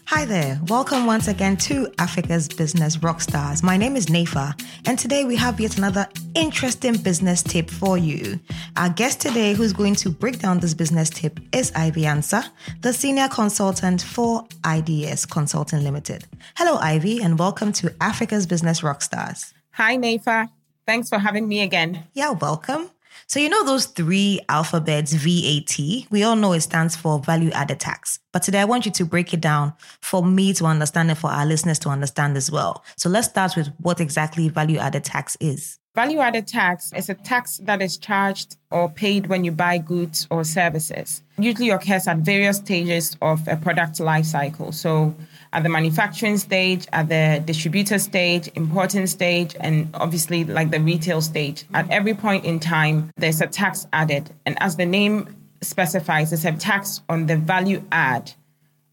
Hi 0.10 0.24
there. 0.24 0.58
Welcome 0.70 1.06
once 1.06 1.28
again 1.28 1.58
to 1.58 1.92
Africa's 2.00 2.48
Business 2.48 2.96
Rockstars. 2.96 3.62
My 3.62 3.76
name 3.76 3.98
is 3.98 4.06
Nefa, 4.06 4.58
and 4.86 4.98
today 4.98 5.26
we 5.26 5.36
have 5.36 5.60
yet 5.60 5.78
another 5.78 6.08
interesting 6.34 6.96
business 6.96 7.44
tip 7.44 7.70
for 7.70 7.98
you. 7.98 8.40
Our 8.78 8.88
guest 8.88 9.20
today, 9.20 9.54
who's 9.54 9.74
going 9.74 9.96
to 9.96 10.10
break 10.10 10.40
down 10.40 10.62
this 10.62 10.74
business 10.74 11.10
tip, 11.10 11.42
is 11.52 11.74
Ivy 11.76 12.04
Ansa, 12.04 12.50
the 12.80 12.94
senior 12.94 13.28
consultant 13.28 14.02
for 14.02 14.48
IDS 14.66 15.26
Consulting 15.26 15.84
Limited. 15.84 16.24
Hello, 16.56 16.78
Ivy, 16.78 17.22
and 17.22 17.38
welcome 17.38 17.74
to 17.74 17.94
Africa's 18.00 18.48
Business 18.48 18.80
Rockstars. 18.80 19.52
Hi, 19.72 19.98
Nefa. 19.98 20.48
Thanks 20.86 21.10
for 21.10 21.20
having 21.20 21.50
me 21.50 21.60
again. 21.60 22.06
Yeah, 22.14 22.32
welcome. 22.32 22.90
So, 23.26 23.40
you 23.40 23.50
know 23.50 23.66
those 23.66 23.88
three 23.88 24.40
alphabets, 24.50 25.14
VAT? 25.14 26.08
We 26.12 26.24
all 26.24 26.36
know 26.36 26.54
it 26.54 26.62
stands 26.62 26.96
for 26.96 27.20
value 27.20 27.50
added 27.52 27.80
tax. 27.80 28.20
But 28.32 28.44
today 28.44 28.62
I 28.62 28.66
want 28.66 28.86
you 28.86 28.92
to 28.92 29.06
break 29.06 29.34
it 29.34 29.42
down 29.42 29.74
for 30.02 30.24
me 30.24 30.54
to 30.54 30.66
understand 30.66 31.10
and 31.10 31.18
for 31.18 31.30
our 31.30 31.46
listeners 31.46 31.80
to 31.80 31.90
understand 31.90 32.38
as 32.38 32.52
well. 32.52 32.84
So, 32.96 33.10
let's 33.10 33.28
start 33.28 33.56
with 33.56 33.70
what 33.80 34.00
exactly 34.00 34.50
value 34.50 34.78
added 34.78 35.04
tax 35.04 35.36
is. 35.40 35.80
Value 35.96 36.20
added 36.20 36.46
tax 36.46 36.94
is 36.94 37.10
a 37.10 37.16
tax 37.16 37.58
that 37.64 37.82
is 37.82 37.98
charged 37.98 38.58
or 38.70 38.88
paid 38.88 39.26
when 39.26 39.44
you 39.44 39.52
buy 39.52 39.80
goods 39.80 40.28
or 40.30 40.44
services. 40.44 41.24
Usually 41.40 41.72
occurs 41.72 42.08
at 42.08 42.18
various 42.18 42.58
stages 42.58 43.18
of 43.20 43.48
a 43.48 43.56
product 43.56 44.00
life 44.00 44.26
cycle. 44.26 44.72
So, 44.72 45.16
at 45.58 45.64
the 45.64 45.70
manufacturing 45.70 46.38
stage, 46.38 46.86
at 46.94 47.10
the 47.10 47.42
distributor 47.44 47.98
stage, 47.98 48.48
importing 48.54 49.08
stage, 49.08 49.56
and 49.60 49.90
obviously 49.96 50.44
like 50.44 50.70
the 50.70 50.80
retail 50.80 51.20
stage. 51.20 51.66
At 51.74 51.90
every 51.90 52.14
point 52.14 52.46
in 52.46 52.60
time, 52.60 53.10
there's 53.18 53.42
a 53.42 53.48
tax 53.48 53.88
added. 53.92 54.30
And 54.46 54.56
as 54.62 54.76
the 54.76 54.86
name 54.86 55.36
specifies, 55.62 56.32
it's 56.32 56.46
a 56.46 56.52
tax 56.52 57.02
on 57.10 57.26
the 57.26 57.38
value 57.38 57.84
add 57.92 58.34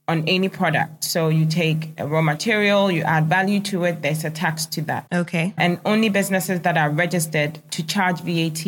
on 0.09 0.27
any 0.27 0.48
product. 0.48 1.05
So 1.05 1.29
you 1.29 1.45
take 1.45 1.92
a 1.98 2.07
raw 2.07 2.23
material, 2.23 2.91
you 2.91 3.03
add 3.03 3.27
value 3.27 3.61
to 3.61 3.85
it, 3.85 4.01
there's 4.01 4.25
a 4.25 4.31
tax 4.31 4.65
to 4.67 4.81
that. 4.83 5.07
Okay. 5.12 5.53
And 5.59 5.79
only 5.85 6.09
businesses 6.09 6.62
that 6.62 6.79
are 6.79 6.89
registered 6.89 7.61
to 7.73 7.87
charge 7.87 8.23
VAT 8.23 8.67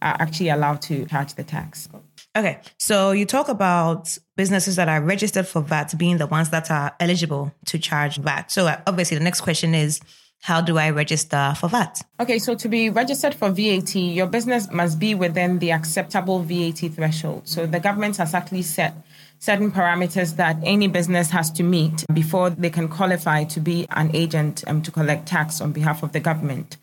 are 0.00 0.16
actually 0.20 0.50
allowed 0.50 0.82
to 0.82 1.04
charge 1.06 1.34
the 1.34 1.42
tax. 1.42 1.88
Okay. 2.36 2.58
So 2.78 3.12
you 3.12 3.26
talk 3.26 3.48
about 3.48 4.16
businesses 4.36 4.76
that 4.76 4.88
are 4.88 5.00
registered 5.00 5.46
for 5.46 5.62
VAT 5.62 5.94
being 5.96 6.18
the 6.18 6.26
ones 6.26 6.50
that 6.50 6.70
are 6.70 6.94
eligible 6.98 7.54
to 7.66 7.78
charge 7.78 8.16
VAT. 8.18 8.50
So 8.50 8.66
uh, 8.66 8.80
obviously 8.86 9.16
the 9.16 9.24
next 9.24 9.42
question 9.42 9.74
is 9.74 10.00
how 10.42 10.60
do 10.60 10.76
I 10.76 10.90
register 10.90 11.54
for 11.58 11.68
VAT? 11.68 12.02
Okay, 12.20 12.38
so 12.38 12.54
to 12.54 12.68
be 12.68 12.90
registered 12.90 13.34
for 13.34 13.50
VAT, 13.50 13.94
your 13.94 14.26
business 14.26 14.70
must 14.70 14.98
be 14.98 15.14
within 15.14 15.58
the 15.58 15.72
acceptable 15.72 16.40
VAT 16.40 16.90
threshold. 16.92 17.48
So 17.48 17.66
the 17.66 17.80
government 17.80 18.18
has 18.18 18.34
actually 18.34 18.62
set 18.62 18.94
certain 19.38 19.70
parameters 19.70 20.36
that 20.36 20.58
any 20.62 20.88
business 20.88 21.30
has 21.30 21.50
to 21.52 21.62
meet 21.62 22.04
before 22.12 22.50
they 22.50 22.68
can 22.68 22.88
qualify 22.88 23.44
to 23.44 23.60
be 23.60 23.86
an 23.90 24.10
agent 24.14 24.64
um, 24.66 24.82
to 24.82 24.90
collect 24.90 25.26
tax 25.26 25.60
on 25.60 25.72
behalf 25.72 26.02
of 26.02 26.12
the 26.12 26.20
government. 26.20 26.76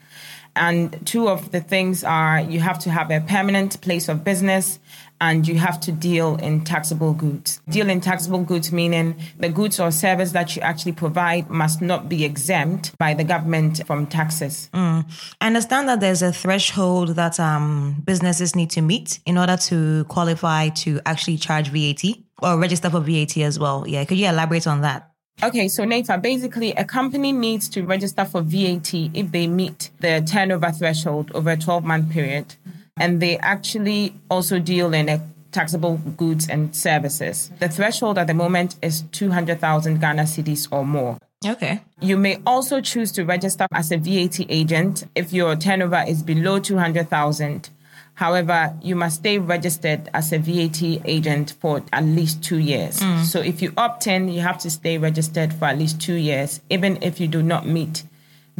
And 0.55 1.05
two 1.05 1.29
of 1.29 1.51
the 1.51 1.61
things 1.61 2.03
are 2.03 2.41
you 2.41 2.59
have 2.59 2.79
to 2.79 2.89
have 2.89 3.09
a 3.09 3.21
permanent 3.21 3.79
place 3.81 4.09
of 4.09 4.23
business 4.23 4.79
and 5.21 5.47
you 5.47 5.55
have 5.59 5.79
to 5.79 5.91
deal 5.91 6.35
in 6.37 6.63
taxable 6.63 7.13
goods. 7.13 7.61
Deal 7.69 7.89
in 7.89 8.01
taxable 8.01 8.43
goods 8.43 8.71
meaning 8.71 9.15
the 9.39 9.49
goods 9.49 9.79
or 9.79 9.91
service 9.91 10.31
that 10.31 10.55
you 10.55 10.61
actually 10.63 10.91
provide 10.91 11.49
must 11.49 11.81
not 11.81 12.09
be 12.09 12.25
exempt 12.25 12.97
by 12.97 13.13
the 13.13 13.23
government 13.23 13.85
from 13.85 14.07
taxes. 14.07 14.69
Mm. 14.73 15.05
I 15.39 15.47
understand 15.47 15.87
that 15.87 15.99
there's 15.99 16.23
a 16.23 16.33
threshold 16.33 17.09
that 17.09 17.39
um, 17.39 18.01
businesses 18.03 18.55
need 18.55 18.71
to 18.71 18.81
meet 18.81 19.19
in 19.25 19.37
order 19.37 19.55
to 19.57 20.03
qualify 20.05 20.69
to 20.69 20.99
actually 21.05 21.37
charge 21.37 21.69
VAT 21.69 22.03
or 22.41 22.59
register 22.59 22.89
for 22.89 22.99
VAT 22.99 23.37
as 23.37 23.59
well. 23.59 23.87
Yeah, 23.87 24.03
could 24.05 24.17
you 24.17 24.27
elaborate 24.27 24.65
on 24.65 24.81
that? 24.81 25.11
Okay, 25.43 25.67
so 25.69 25.83
Nefa, 25.85 26.21
basically 26.21 26.71
a 26.73 26.83
company 26.83 27.31
needs 27.31 27.69
to 27.69 27.83
register 27.83 28.25
for 28.25 28.41
VAT 28.41 28.93
if 28.93 29.31
they 29.31 29.47
meet 29.47 29.91
the 29.99 30.21
turnover 30.21 30.71
threshold 30.71 31.31
over 31.33 31.51
a 31.51 31.57
12 31.57 31.83
month 31.83 32.11
period. 32.11 32.55
And 32.97 33.21
they 33.21 33.37
actually 33.37 34.15
also 34.29 34.59
deal 34.59 34.93
in 34.93 35.09
a 35.09 35.21
taxable 35.51 35.97
goods 36.17 36.47
and 36.47 36.75
services. 36.75 37.51
The 37.59 37.69
threshold 37.69 38.17
at 38.17 38.27
the 38.27 38.33
moment 38.33 38.75
is 38.81 39.01
200,000 39.11 39.99
Ghana 39.99 40.23
cedis 40.23 40.67
or 40.71 40.85
more. 40.85 41.17
Okay. 41.45 41.81
You 41.99 42.17
may 42.17 42.39
also 42.45 42.81
choose 42.81 43.11
to 43.13 43.25
register 43.25 43.65
as 43.73 43.91
a 43.91 43.97
VAT 43.97 44.45
agent 44.49 45.05
if 45.15 45.33
your 45.33 45.55
turnover 45.55 46.03
is 46.07 46.23
below 46.23 46.59
200,000 46.59 47.69
However, 48.15 48.75
you 48.83 48.95
must 48.95 49.17
stay 49.17 49.39
registered 49.39 50.09
as 50.13 50.31
a 50.31 50.37
VAT 50.37 51.01
agent 51.05 51.55
for 51.59 51.81
at 51.91 52.03
least 52.03 52.43
two 52.43 52.59
years. 52.59 52.99
Mm. 52.99 53.23
So 53.23 53.39
if 53.39 53.61
you 53.61 53.73
opt 53.77 54.05
in, 54.05 54.27
you 54.27 54.41
have 54.41 54.59
to 54.59 54.69
stay 54.69 54.97
registered 54.97 55.53
for 55.53 55.65
at 55.65 55.79
least 55.79 55.99
two 55.99 56.13
years, 56.13 56.61
even 56.69 57.01
if 57.01 57.19
you 57.19 57.27
do 57.27 57.41
not 57.41 57.65
meet 57.65 58.03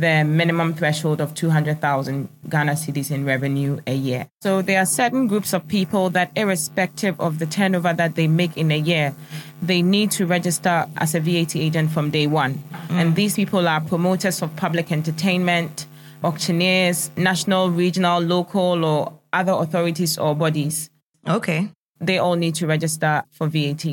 the 0.02 0.24
minimum 0.24 0.74
threshold 0.74 1.22
of 1.22 1.34
200,000 1.34 2.28
Ghana 2.50 2.74
cedis 2.74 3.12
in 3.12 3.24
revenue 3.24 3.80
a 3.88 3.94
year. 3.94 4.28
So 4.42 4.62
there 4.62 4.80
are 4.80 4.86
certain 4.86 5.28
groups 5.28 5.54
of 5.54 5.68
people 5.68 6.10
that, 6.10 6.32
irrespective 6.36 7.20
of 7.20 7.40
the 7.40 7.46
turnover 7.46 7.94
that 7.94 8.16
they 8.16 8.28
make 8.28 8.58
in 8.58 8.72
a 8.72 8.78
year, 8.78 9.16
they 9.62 9.82
need 9.82 10.12
to 10.12 10.26
register 10.26 10.88
as 10.98 11.16
a 11.16 11.20
VAT 11.20 11.56
agent 11.56 11.92
from 11.92 12.10
day 12.10 12.28
one. 12.28 12.56
Mm. 12.90 12.96
And 12.96 13.16
these 13.16 13.36
people 13.36 13.68
are 13.68 13.80
promoters 13.80 14.42
of 14.42 14.56
public 14.56 14.92
entertainment, 14.92 15.86
auctioneers, 16.24 17.12
national, 17.16 17.70
regional, 17.72 18.20
local, 18.20 18.84
or 18.84 19.14
other 19.32 19.54
authorities 19.54 20.18
or 20.18 20.36
bodies. 20.36 20.90
Okay. 21.28 21.70
They 22.00 22.18
all 22.18 22.36
need 22.36 22.56
to 22.56 22.68
register 22.68 23.24
for 23.32 23.48
VAT. 23.48 23.86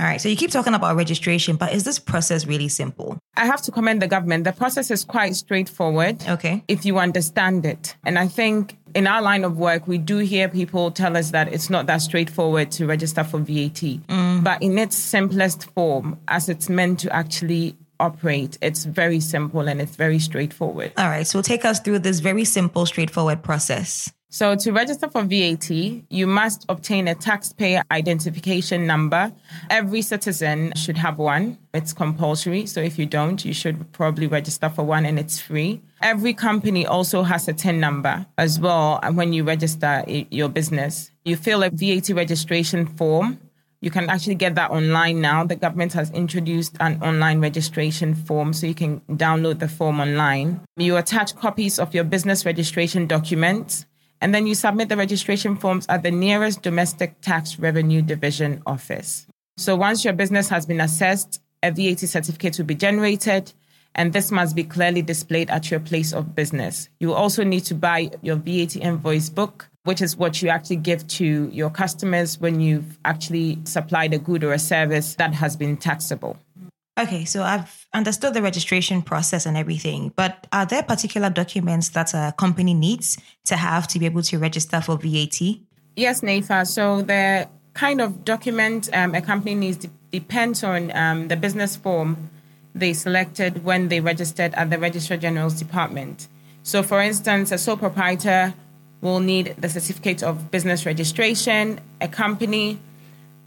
All 0.00 0.06
right. 0.06 0.20
So 0.20 0.28
you 0.28 0.36
keep 0.36 0.52
talking 0.52 0.74
about 0.74 0.94
registration, 0.94 1.56
but 1.56 1.72
is 1.72 1.82
this 1.82 1.98
process 1.98 2.46
really 2.46 2.68
simple? 2.68 3.18
I 3.36 3.46
have 3.46 3.60
to 3.62 3.72
commend 3.72 4.00
the 4.00 4.06
government. 4.06 4.44
The 4.44 4.52
process 4.52 4.92
is 4.92 5.04
quite 5.04 5.34
straightforward. 5.34 6.22
Okay. 6.28 6.62
If 6.68 6.84
you 6.84 6.98
understand 6.98 7.66
it. 7.66 7.96
And 8.04 8.16
I 8.16 8.28
think 8.28 8.78
in 8.94 9.08
our 9.08 9.20
line 9.20 9.42
of 9.42 9.58
work, 9.58 9.88
we 9.88 9.98
do 9.98 10.18
hear 10.18 10.48
people 10.48 10.92
tell 10.92 11.16
us 11.16 11.32
that 11.32 11.52
it's 11.52 11.68
not 11.68 11.86
that 11.86 11.98
straightforward 11.98 12.70
to 12.72 12.86
register 12.86 13.24
for 13.24 13.38
VAT. 13.38 13.80
Mm. 13.80 14.44
But 14.44 14.62
in 14.62 14.78
its 14.78 14.96
simplest 14.96 15.64
form, 15.72 16.18
as 16.28 16.48
it's 16.48 16.68
meant 16.68 17.00
to 17.00 17.12
actually 17.12 17.76
operate, 17.98 18.56
it's 18.60 18.84
very 18.84 19.18
simple 19.18 19.66
and 19.68 19.80
it's 19.80 19.96
very 19.96 20.20
straightforward. 20.20 20.92
All 20.96 21.08
right. 21.08 21.26
So 21.26 21.42
take 21.42 21.64
us 21.64 21.80
through 21.80 22.00
this 22.00 22.20
very 22.20 22.44
simple, 22.44 22.86
straightforward 22.86 23.42
process. 23.42 24.12
So, 24.30 24.54
to 24.56 24.72
register 24.72 25.08
for 25.08 25.22
VAT, 25.22 25.70
you 25.70 26.26
must 26.26 26.66
obtain 26.68 27.08
a 27.08 27.14
taxpayer 27.14 27.82
identification 27.90 28.86
number. 28.86 29.32
Every 29.70 30.02
citizen 30.02 30.74
should 30.76 30.98
have 30.98 31.16
one. 31.16 31.56
It's 31.72 31.94
compulsory. 31.94 32.66
So, 32.66 32.80
if 32.80 32.98
you 32.98 33.06
don't, 33.06 33.42
you 33.42 33.54
should 33.54 33.90
probably 33.92 34.26
register 34.26 34.68
for 34.68 34.82
one 34.84 35.06
and 35.06 35.18
it's 35.18 35.40
free. 35.40 35.80
Every 36.02 36.34
company 36.34 36.86
also 36.86 37.22
has 37.22 37.48
a 37.48 37.54
TIN 37.54 37.80
number 37.80 38.26
as 38.36 38.60
well. 38.60 39.00
And 39.02 39.16
when 39.16 39.32
you 39.32 39.44
register 39.44 40.04
your 40.06 40.50
business, 40.50 41.10
you 41.24 41.34
fill 41.34 41.62
a 41.62 41.70
VAT 41.70 42.10
registration 42.10 42.84
form. 42.84 43.40
You 43.80 43.90
can 43.90 44.10
actually 44.10 44.34
get 44.34 44.56
that 44.56 44.70
online 44.70 45.22
now. 45.22 45.44
The 45.44 45.56
government 45.56 45.94
has 45.94 46.10
introduced 46.10 46.76
an 46.80 47.00
online 47.02 47.40
registration 47.40 48.14
form, 48.14 48.52
so 48.52 48.66
you 48.66 48.74
can 48.74 49.00
download 49.08 49.60
the 49.60 49.68
form 49.68 50.00
online. 50.00 50.60
You 50.76 50.96
attach 50.98 51.36
copies 51.36 51.78
of 51.78 51.94
your 51.94 52.04
business 52.04 52.44
registration 52.44 53.06
documents 53.06 53.86
and 54.20 54.34
then 54.34 54.46
you 54.46 54.54
submit 54.54 54.88
the 54.88 54.96
registration 54.96 55.56
forms 55.56 55.86
at 55.88 56.02
the 56.02 56.10
nearest 56.10 56.62
domestic 56.62 57.20
tax 57.20 57.58
revenue 57.58 58.02
division 58.02 58.62
office. 58.66 59.26
So 59.56 59.76
once 59.76 60.04
your 60.04 60.14
business 60.14 60.48
has 60.48 60.66
been 60.66 60.80
assessed, 60.80 61.40
a 61.62 61.70
VAT 61.72 62.00
certificate 62.00 62.58
will 62.58 62.64
be 62.64 62.74
generated, 62.74 63.52
and 63.94 64.12
this 64.12 64.30
must 64.30 64.54
be 64.54 64.64
clearly 64.64 65.02
displayed 65.02 65.50
at 65.50 65.70
your 65.70 65.80
place 65.80 66.12
of 66.12 66.34
business. 66.34 66.88
You 67.00 67.14
also 67.14 67.42
need 67.42 67.64
to 67.64 67.74
buy 67.74 68.10
your 68.22 68.36
VAT 68.36 68.76
invoice 68.76 69.28
book, 69.28 69.68
which 69.84 70.00
is 70.00 70.16
what 70.16 70.40
you 70.42 70.48
actually 70.48 70.76
give 70.76 71.06
to 71.08 71.48
your 71.52 71.70
customers 71.70 72.38
when 72.38 72.60
you've 72.60 72.98
actually 73.04 73.58
supplied 73.64 74.14
a 74.14 74.18
good 74.18 74.44
or 74.44 74.52
a 74.52 74.58
service 74.58 75.14
that 75.16 75.34
has 75.34 75.56
been 75.56 75.76
taxable. 75.76 76.36
Okay, 76.98 77.24
so 77.24 77.44
I've 77.44 77.86
understood 77.94 78.34
the 78.34 78.42
registration 78.42 79.02
process 79.02 79.46
and 79.46 79.56
everything, 79.56 80.12
but 80.16 80.48
are 80.52 80.66
there 80.66 80.82
particular 80.82 81.30
documents 81.30 81.90
that 81.90 82.12
a 82.12 82.34
company 82.36 82.74
needs 82.74 83.16
to 83.46 83.56
have 83.56 83.86
to 83.88 84.00
be 84.00 84.06
able 84.06 84.22
to 84.22 84.38
register 84.38 84.80
for 84.80 84.96
VAT? 84.96 85.40
Yes, 85.94 86.22
Nefa. 86.22 86.66
So 86.66 87.02
the 87.02 87.48
kind 87.74 88.00
of 88.00 88.24
document 88.24 88.88
um, 88.92 89.14
a 89.14 89.22
company 89.22 89.54
needs 89.54 89.86
depends 90.10 90.64
on 90.64 90.90
um, 90.96 91.28
the 91.28 91.36
business 91.36 91.76
form 91.76 92.30
they 92.74 92.92
selected 92.92 93.64
when 93.64 93.88
they 93.88 94.00
registered 94.00 94.54
at 94.54 94.70
the 94.70 94.78
Registrar 94.78 95.18
General's 95.18 95.54
department. 95.54 96.28
So, 96.62 96.82
for 96.82 97.00
instance, 97.00 97.52
a 97.52 97.58
sole 97.58 97.76
proprietor 97.76 98.54
will 99.00 99.20
need 99.20 99.54
the 99.58 99.68
certificate 99.68 100.22
of 100.22 100.50
business 100.50 100.84
registration. 100.84 101.80
A 102.00 102.08
company, 102.08 102.78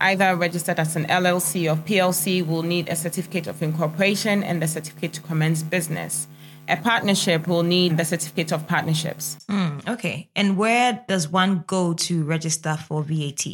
either 0.01 0.35
registered 0.35 0.79
as 0.79 0.95
an 0.95 1.05
LLC 1.05 1.71
or 1.71 1.77
PLC, 1.77 2.45
will 2.45 2.63
need 2.63 2.89
a 2.89 2.95
certificate 2.95 3.47
of 3.47 3.61
incorporation 3.61 4.43
and 4.43 4.61
the 4.61 4.67
certificate 4.67 5.13
to 5.13 5.21
commence 5.21 5.63
business. 5.63 6.27
A 6.67 6.77
partnership 6.77 7.47
will 7.47 7.63
need 7.63 7.97
the 7.97 8.05
certificate 8.05 8.51
of 8.51 8.67
partnerships. 8.67 9.37
Mm, 9.49 9.87
okay. 9.87 10.29
And 10.35 10.57
where 10.57 11.03
does 11.07 11.27
one 11.27 11.63
go 11.67 11.93
to 11.93 12.23
register 12.23 12.77
for 12.77 13.03
VAT? 13.03 13.45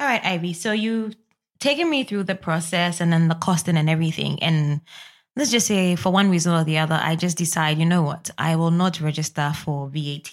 All 0.00 0.08
right, 0.08 0.24
Ivy. 0.24 0.54
So 0.54 0.72
you 0.72 1.12
taken 1.60 1.88
me 1.88 2.04
through 2.04 2.24
the 2.24 2.34
process 2.34 3.00
and 3.00 3.12
then 3.12 3.28
the 3.28 3.34
costing 3.34 3.76
and 3.76 3.88
everything. 3.88 4.42
And 4.42 4.80
let's 5.36 5.50
just 5.50 5.66
say 5.66 5.96
for 5.96 6.10
one 6.10 6.30
reason 6.30 6.52
or 6.54 6.64
the 6.64 6.78
other, 6.78 6.98
I 7.00 7.14
just 7.14 7.36
decide, 7.36 7.78
you 7.78 7.84
know 7.84 8.02
what, 8.02 8.30
I 8.38 8.56
will 8.56 8.70
not 8.70 9.00
register 9.00 9.52
for 9.54 9.88
VAT. 9.88 10.32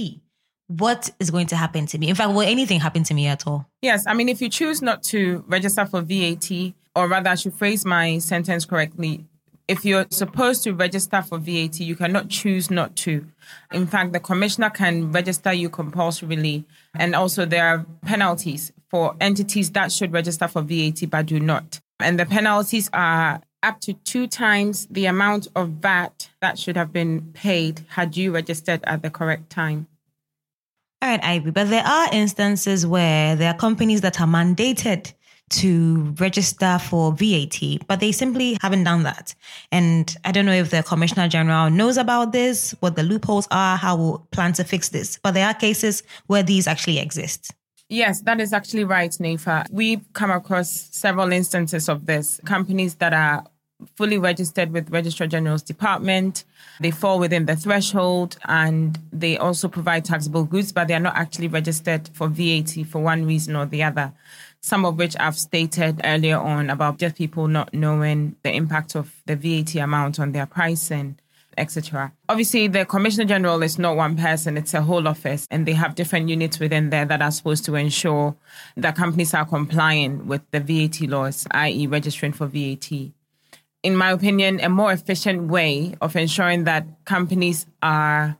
What 0.67 1.09
is 1.19 1.29
going 1.29 1.47
to 1.47 1.55
happen 1.55 1.85
to 1.87 1.97
me? 1.97 2.09
In 2.09 2.15
fact, 2.15 2.29
will 2.29 2.41
anything 2.41 2.79
happen 2.79 3.03
to 3.03 3.13
me 3.13 3.27
at 3.27 3.45
all? 3.45 3.67
Yes. 3.81 4.05
I 4.07 4.13
mean, 4.13 4.29
if 4.29 4.41
you 4.41 4.49
choose 4.49 4.81
not 4.81 5.03
to 5.03 5.43
register 5.47 5.85
for 5.85 6.01
VAT, 6.01 6.73
or 6.95 7.07
rather, 7.07 7.31
I 7.31 7.35
should 7.35 7.53
phrase 7.53 7.85
my 7.85 8.17
sentence 8.19 8.65
correctly, 8.65 9.25
if 9.67 9.85
you're 9.85 10.05
supposed 10.09 10.63
to 10.63 10.73
register 10.73 11.21
for 11.21 11.37
VAT, 11.37 11.79
you 11.79 11.95
cannot 11.95 12.29
choose 12.29 12.71
not 12.71 12.95
to. 12.97 13.25
In 13.71 13.87
fact, 13.87 14.13
the 14.13 14.19
commissioner 14.19 14.69
can 14.69 15.11
register 15.11 15.53
you 15.53 15.69
compulsorily. 15.69 16.65
And 16.95 17.15
also, 17.15 17.45
there 17.45 17.65
are 17.65 17.85
penalties 18.05 18.71
for 18.89 19.15
entities 19.19 19.71
that 19.71 19.91
should 19.91 20.13
register 20.13 20.47
for 20.47 20.61
VAT 20.61 21.09
but 21.09 21.25
do 21.25 21.39
not. 21.39 21.79
And 21.99 22.19
the 22.19 22.25
penalties 22.25 22.89
are 22.93 23.41
up 23.63 23.79
to 23.81 23.93
two 23.93 24.27
times 24.27 24.85
the 24.87 25.05
amount 25.07 25.47
of 25.55 25.69
VAT 25.69 26.29
that 26.41 26.59
should 26.59 26.75
have 26.75 26.93
been 26.93 27.31
paid 27.33 27.85
had 27.89 28.15
you 28.15 28.31
registered 28.31 28.81
at 28.83 29.01
the 29.01 29.09
correct 29.09 29.49
time. 29.49 29.87
All 31.01 31.09
right, 31.09 31.23
Ivy, 31.23 31.51
but 31.51 31.69
there 31.69 31.83
are 31.85 32.07
instances 32.13 32.85
where 32.85 33.35
there 33.35 33.49
are 33.49 33.57
companies 33.57 34.01
that 34.01 34.21
are 34.21 34.27
mandated 34.27 35.13
to 35.49 36.15
register 36.17 36.79
for 36.79 37.11
VAT, 37.11 37.59
but 37.87 37.99
they 37.99 38.11
simply 38.11 38.57
haven't 38.61 38.85
done 38.85 39.03
that. 39.03 39.35
And 39.71 40.15
I 40.23 40.31
don't 40.31 40.45
know 40.45 40.53
if 40.53 40.71
the 40.71 40.81
Commissioner 40.83 41.27
General 41.27 41.69
knows 41.69 41.97
about 41.97 42.31
this, 42.31 42.73
what 42.79 42.95
the 42.95 43.03
loopholes 43.03 43.47
are, 43.51 43.77
how 43.77 43.95
we'll 43.95 44.27
plan 44.31 44.53
to 44.53 44.63
fix 44.63 44.89
this. 44.89 45.19
But 45.21 45.33
there 45.33 45.45
are 45.45 45.53
cases 45.53 46.03
where 46.27 46.43
these 46.43 46.67
actually 46.67 46.99
exist. 46.99 47.53
Yes, 47.89 48.21
that 48.21 48.39
is 48.39 48.53
actually 48.53 48.85
right, 48.85 49.11
Nefa. 49.11 49.69
We've 49.69 50.01
come 50.13 50.31
across 50.31 50.71
several 50.71 51.31
instances 51.31 51.89
of 51.89 52.05
this. 52.05 52.39
Companies 52.45 52.95
that 52.95 53.13
are 53.13 53.43
fully 53.95 54.17
registered 54.17 54.71
with 54.71 54.89
Registrar 54.89 55.27
General's 55.27 55.63
Department. 55.63 56.43
They 56.79 56.91
fall 56.91 57.19
within 57.19 57.45
the 57.45 57.55
threshold 57.55 58.37
and 58.45 58.99
they 59.11 59.37
also 59.37 59.67
provide 59.67 60.05
taxable 60.05 60.43
goods, 60.43 60.71
but 60.71 60.87
they 60.87 60.93
are 60.93 60.99
not 60.99 61.15
actually 61.15 61.47
registered 61.47 62.09
for 62.13 62.27
VAT 62.27 62.85
for 62.87 63.01
one 63.01 63.25
reason 63.25 63.55
or 63.55 63.65
the 63.65 63.83
other 63.83 64.13
some 64.63 64.85
of 64.85 64.97
which 64.97 65.13
I've 65.19 65.37
stated 65.37 65.99
earlier 66.05 66.37
on 66.37 66.69
about 66.69 66.97
just 66.97 67.17
people 67.17 67.49
not 67.49 67.73
knowing 67.73 68.37
the 68.43 68.55
impact 68.55 68.95
of 68.95 69.13
the 69.25 69.35
VAT 69.35 69.75
amount 69.75 70.21
on 70.21 70.31
their 70.31 70.45
pricing, 70.45 71.19
etc. 71.57 72.13
Obviously, 72.29 72.67
the 72.67 72.85
Commissioner 72.85 73.25
General 73.25 73.61
is 73.61 73.77
not 73.77 73.97
one 73.97 74.15
person, 74.15 74.55
it's 74.55 74.73
a 74.73 74.81
whole 74.81 75.05
office, 75.05 75.49
and 75.51 75.65
they 75.65 75.73
have 75.73 75.95
different 75.95 76.29
units 76.29 76.59
within 76.59 76.91
there 76.91 77.03
that 77.05 77.21
are 77.21 77.29
supposed 77.29 77.65
to 77.65 77.75
ensure 77.75 78.37
that 78.77 78.95
companies 78.95 79.33
are 79.33 79.45
complying 79.45 80.27
with 80.27 80.41
the 80.51 80.61
VAT 80.61 81.01
laws, 81.09 81.45
i.e., 81.51 81.85
registering 81.85 82.31
for 82.31 82.47
VAT. 82.47 82.89
In 83.83 83.97
my 83.97 84.11
opinion, 84.11 84.61
a 84.61 84.69
more 84.69 84.93
efficient 84.93 85.49
way 85.49 85.95
of 85.99 86.15
ensuring 86.15 86.63
that 86.63 86.87
companies 87.03 87.65
are 87.81 88.37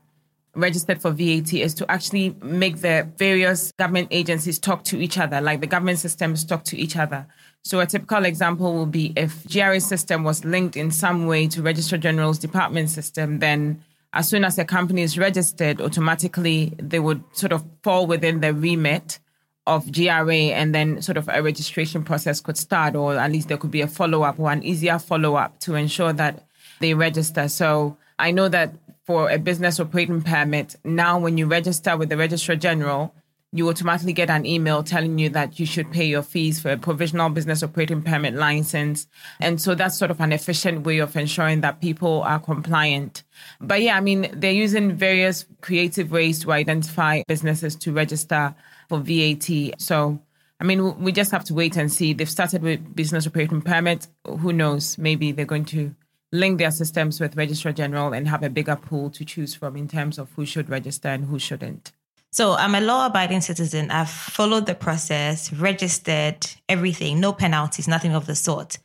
registered 0.54 1.02
for 1.02 1.10
VAT 1.10 1.52
is 1.52 1.74
to 1.74 1.90
actually 1.90 2.34
make 2.42 2.78
the 2.78 3.06
various 3.18 3.70
government 3.72 4.08
agencies 4.10 4.58
talk 4.58 4.84
to 4.84 4.98
each 4.98 5.18
other, 5.18 5.42
like 5.42 5.60
the 5.60 5.66
government 5.66 5.98
systems 5.98 6.44
talk 6.44 6.64
to 6.64 6.78
each 6.78 6.96
other. 6.96 7.26
So 7.62 7.80
a 7.80 7.86
typical 7.86 8.24
example 8.24 8.72
will 8.72 8.86
be 8.86 9.12
if 9.16 9.46
GRA 9.46 9.80
system 9.80 10.24
was 10.24 10.44
linked 10.44 10.76
in 10.76 10.90
some 10.90 11.26
way 11.26 11.46
to 11.48 11.60
Registrar 11.60 11.98
General's 11.98 12.38
department 12.38 12.88
system, 12.88 13.40
then 13.40 13.82
as 14.14 14.28
soon 14.28 14.44
as 14.44 14.58
a 14.58 14.64
company 14.64 15.02
is 15.02 15.18
registered, 15.18 15.80
automatically 15.80 16.72
they 16.78 17.00
would 17.00 17.22
sort 17.32 17.52
of 17.52 17.64
fall 17.82 18.06
within 18.06 18.40
the 18.40 18.54
remit 18.54 19.18
of 19.66 19.90
GRA 19.90 20.34
and 20.34 20.74
then 20.74 21.00
sort 21.00 21.16
of 21.16 21.28
a 21.32 21.42
registration 21.42 22.04
process 22.04 22.40
could 22.40 22.56
start, 22.56 22.94
or 22.94 23.16
at 23.16 23.32
least 23.32 23.48
there 23.48 23.56
could 23.56 23.70
be 23.70 23.80
a 23.80 23.86
follow 23.86 24.22
up 24.22 24.38
or 24.38 24.50
an 24.50 24.62
easier 24.62 24.98
follow 24.98 25.36
up 25.36 25.58
to 25.60 25.74
ensure 25.74 26.12
that 26.12 26.46
they 26.80 26.94
register. 26.94 27.48
So 27.48 27.96
I 28.18 28.30
know 28.30 28.48
that 28.48 28.74
for 29.04 29.30
a 29.30 29.38
business 29.38 29.80
operating 29.80 30.22
permit, 30.22 30.76
now 30.84 31.18
when 31.18 31.38
you 31.38 31.46
register 31.46 31.96
with 31.96 32.08
the 32.08 32.16
Registrar 32.16 32.56
General, 32.56 33.14
you 33.52 33.68
automatically 33.68 34.12
get 34.12 34.30
an 34.30 34.44
email 34.44 34.82
telling 34.82 35.16
you 35.16 35.28
that 35.28 35.60
you 35.60 35.64
should 35.64 35.90
pay 35.92 36.04
your 36.04 36.22
fees 36.22 36.60
for 36.60 36.72
a 36.72 36.76
provisional 36.76 37.30
business 37.30 37.62
operating 37.62 38.02
permit 38.02 38.34
license. 38.34 39.06
And 39.38 39.60
so 39.60 39.76
that's 39.76 39.96
sort 39.96 40.10
of 40.10 40.20
an 40.20 40.32
efficient 40.32 40.84
way 40.84 40.98
of 40.98 41.16
ensuring 41.16 41.60
that 41.60 41.80
people 41.80 42.22
are 42.22 42.40
compliant. 42.40 43.22
But 43.60 43.80
yeah, 43.80 43.96
I 43.96 44.00
mean, 44.00 44.28
they're 44.32 44.50
using 44.50 44.96
various 44.96 45.46
creative 45.60 46.10
ways 46.10 46.40
to 46.40 46.50
identify 46.50 47.22
businesses 47.28 47.76
to 47.76 47.92
register 47.92 48.56
for 48.88 48.98
VAT. 48.98 49.78
So, 49.78 50.20
I 50.60 50.64
mean, 50.64 50.98
we 51.00 51.12
just 51.12 51.30
have 51.32 51.44
to 51.44 51.54
wait 51.54 51.76
and 51.76 51.92
see. 51.92 52.12
They've 52.12 52.30
started 52.30 52.62
with 52.62 52.94
business 52.94 53.26
operating 53.26 53.62
permit. 53.62 54.06
Who 54.26 54.52
knows? 54.52 54.98
Maybe 54.98 55.32
they're 55.32 55.44
going 55.44 55.64
to 55.66 55.94
link 56.32 56.58
their 56.58 56.70
systems 56.70 57.20
with 57.20 57.36
Registrar 57.36 57.72
General 57.72 58.12
and 58.12 58.26
have 58.28 58.42
a 58.42 58.50
bigger 58.50 58.76
pool 58.76 59.10
to 59.10 59.24
choose 59.24 59.54
from 59.54 59.76
in 59.76 59.88
terms 59.88 60.18
of 60.18 60.30
who 60.32 60.44
should 60.44 60.68
register 60.68 61.08
and 61.08 61.24
who 61.26 61.38
shouldn't. 61.38 61.92
So 62.30 62.54
I'm 62.54 62.74
a 62.74 62.80
law 62.80 63.06
abiding 63.06 63.42
citizen. 63.42 63.92
I've 63.92 64.10
followed 64.10 64.66
the 64.66 64.74
process, 64.74 65.52
registered 65.52 66.44
everything, 66.68 67.20
no 67.20 67.32
penalties, 67.32 67.86
nothing 67.86 68.12
of 68.12 68.26
the 68.26 68.34
sort. 68.34 68.78